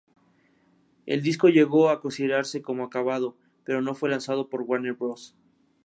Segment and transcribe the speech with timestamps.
[1.05, 5.35] El disco llegó a considerarse como acabado, pero no fue lanzado por Warner Bros.